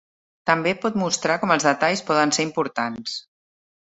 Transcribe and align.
També 0.49 0.71
pot 0.85 0.95
mostrar 1.01 1.35
com 1.43 1.53
els 1.57 1.67
detalls 1.69 2.03
poden 2.09 2.35
ser 2.37 2.45
importants. 2.47 3.21